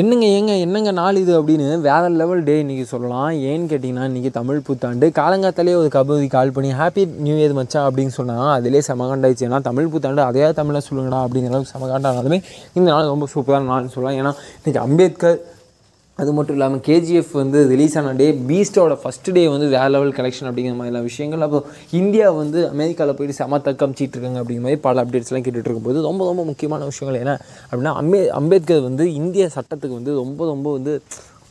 [0.00, 3.32] என்னங்க ஏங்க என்னங்க நாள் இது அப்படின்னு வேற லெவல் டே இன்றைக்கி சொல்லலாம்.
[3.48, 5.06] ஏன்னு கேட்டிங்கன்னா இன்றைக்கி தமிழ் புத்தாண்டு.
[5.18, 9.46] காலங்காத்தாலே ஒரு கபதி கால் பண்ணி ஹாப்பி நியூ இயர் மச்சா அப்படின்னு சொன்னாங்க அதிலே செமகாண்டாயிடுச்சு.
[9.48, 12.38] ஏன்னா தமிழ் புத்தாண்டு அதே தமிழாக சொல்லுங்கடா அப்படிங்கிற அளவுக்கு செமகாண்டானாலுமே
[12.72, 14.18] இந்த நாள் ரொம்ப சூப்பரான நாள்னு சொல்லலாம்.
[14.20, 14.32] ஏன்னா
[14.62, 15.38] இன்றைக்கி அம்பேத்கர்
[16.22, 20.44] அது மட்டும் இல்லாமல் கேஜிஎஃப் வந்து ரிலீஸ் ஆன டே பீஸ்டோட ஃபஸ்ட் டே வந்து வேற லெவல் கலெக்ஷன்
[20.44, 21.40] அப்படிங்கிற மாதிரிலாம் விஷயங்கள்.
[21.40, 26.24] அப்போ இந்தியா வந்து அமெரிக்காவில் போயிட்டு செம தக்கமிச்சிட்டு இருக்காங்க அப்படிங்கிற மாதிரி பல அப்டேட்ஸ்லாம் கேட்டுட்டு இருக்கும்போது ரொம்ப
[26.24, 27.40] ரொம்ப முக்கியமான விஷயங்கள் என்ன
[27.70, 31.02] அப்படின்னா அம்பே அம்பேத்கர் வந்து இந்திய சட்டத்துக்கு வந்து ரொம்ப ரொம்ப வந்து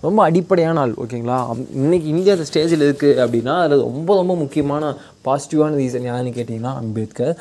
[0.01, 1.47] ரொம்ப அடிப்படையான ஆள் ஓகேங்களா?
[1.53, 4.95] அம்- இந்தியா அந்த ஸ்டேஜில் இருக்குது அப்படின்னா அதில் ரொம்ப ரொம்ப முக்கியமான
[5.25, 7.37] பாசிட்டிவான ரீசன் யாருன்னு கேட்டிங்கன்னா அம்பேத்கர்.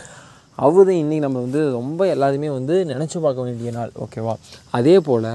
[0.55, 4.35] அவர் இன்றைக்கி நம்ம வந்து ரொம்ப எல்லாருமே வந்து நினச்சி பார்க்க வேண்டிய நாள் ஓகேவா?
[4.71, 5.29] அதே போல்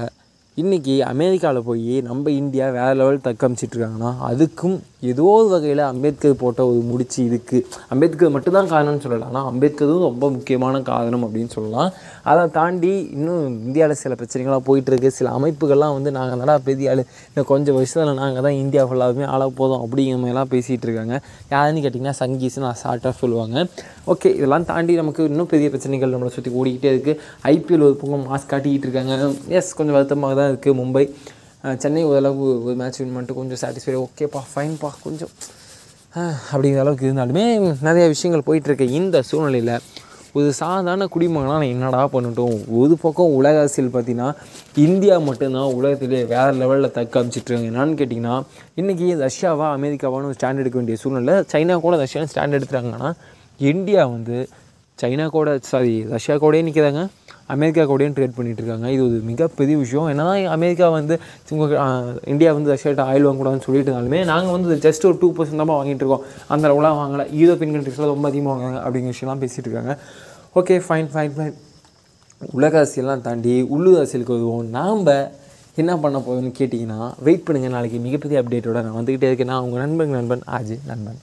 [0.60, 4.76] இன்றைக்கி அமெரிக்காவில் போய் நம்ம இந்தியா வேறு லெவல் தக்கமிச்சிட்ருக்காங்கன்னா அதுக்கும்
[5.10, 9.28] ஏதோ ஒரு வகையில் அம்பேத்கர் போட்ட ஒரு முடிச்சு இருக்குது அம்பேத்கர் மட்டும்தான் காரணம்னு சொல்லலாம்.
[9.30, 11.90] ஆனால் அம்பேத்கரும் ரொம்ப முக்கியமான காரணம் அப்படின்னு சொல்லலாம்.
[12.30, 15.10] அதை தாண்டி இன்னும் இந்தியாவில் சில பிரச்சனைகள்லாம் போயிட்டுருக்கு.
[15.18, 19.50] சில அமைப்புகள்லாம் வந்து நாங்கள் தானே பெரிய ஆள் இன்னும் கொஞ்சம் வருஷத்தில் நாங்கள் தான் இந்தியா ஃபுல்லாகவே ஆள
[19.60, 21.18] போதும் அப்படிங்கிற மாதிரிலாம் பேசிகிட்டு இருக்காங்க.
[21.52, 23.66] யாருன்னு கேட்டிங்கன்னா சங்கீஸ்னு ஷார்ட்டாக சொல்லுவாங்க.
[24.14, 27.20] ஓகே இதெல்லாம் தாண்டி நமக்கு இன்னும் பெரிய பிரச்சனைகள் நம்மளை சுற்றி ஓடிக்கிட்டே இருக்குது
[27.54, 29.14] ஐபிஎல் ஒரு பக்கம் மாஸ்க் காட்டிக்கிட்டு இருக்காங்க.
[29.60, 31.04] எஸ் கொஞ்சம் வருத்தமாக தான் இருக்குது மும்பை
[31.82, 35.32] சென்னை ஓரளவு ஒரு மேட்ச் வின் பண்ணிட்டு கொஞ்சம் சாட்டிஸ்ஃபை ஓகேப்பா ஃபைன்ப்பா கொஞ்சம்
[36.52, 37.44] அப்படிங்கிற அளவுக்கு இருந்தாலுமே
[37.86, 38.86] நிறைய விஷயங்கள் போயிட்டுருக்கு.
[38.98, 39.72] இந்த சூழ்நிலையில்
[40.38, 42.56] ஒரு சாதாரண குடிமகனாக நான் என்னடா பண்ணட்டும்?
[42.80, 44.28] ஒரு பக்கம் உலக அரசியல் பார்த்தீங்கன்னா
[44.86, 48.34] இந்தியா மட்டும்தான் உலகத்திலே வேறு லெவலில் தக்க அமைச்சிட்ருக்காங்க என்னான்னு கேட்டிங்கன்னா
[48.80, 53.10] இன்றைக்கி ரஷ்யாவா அமெரிக்காவான்னு ஒரு ஸ்டாண்ட் எடுக்க வேண்டிய சூழ்நிலை சைனா கூட ரஷ்யான்னு ஸ்டாண்ட் எடுத்துகிறாங்கன்னா
[53.70, 54.38] இந்தியா வந்து
[54.98, 57.02] சைனா கூட சாரி ரஷ்யா கூடயே நிற்கிறாங்க
[57.54, 60.08] அமெரிக்கா கூடயும் ட்ரேட் பண்ணிகிட்டு இருக்காங்க இது ஒரு மிகப்பெரிய விஷயம்.
[60.12, 60.24] என்ன
[60.56, 61.14] அமெரிக்கா வந்து
[62.32, 66.04] இந்தியா வந்து ரஷ்யாட்ட ஆயில் வாங்கக்கூடாதுன்னு சொல்லிட்டு இருந்தாலுமே நாங்கள் வந்து ஜஸ்ட் ஒரு டூ பர்சன்ட் தான் வாங்கிட்டு
[66.04, 66.24] இருக்கோம்
[66.54, 67.26] அந்த அளவுலாம் வாங்கலை.
[67.40, 69.94] யூரோப்பியன் கண்ட்ரிஸ்லாம் ரொம்ப அதிகமாக வாங்குறாங்க அப்படிங்கிற விஷயம்லாம் பேசிகிட்டு இருக்காங்க
[70.60, 71.54] ஓகே ஃபைன் ஃபைன் ஃபைன்
[72.60, 74.66] உலக அரசியல்லாம் தாண்டி உள்ளூர் அரசியலுக்கு வருவோம்.
[74.78, 75.04] நாம்
[75.82, 79.50] என்ன பண்ண போகுதுன்னு கேட்டிங்கன்னா வெயிட் பண்ணுங்கள் நாளைக்கு மிகப்பெரிய அப்டேட்டோட நான் வந்துக்கிட்டே இருக்கேன்.
[79.52, 81.18] நான் உங்கள் நண்பன் நண்பன் ஆஜி நண்பன்.